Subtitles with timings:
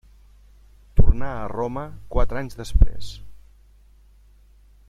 [0.99, 1.85] Tornà a Roma
[2.17, 3.13] quatre anys després.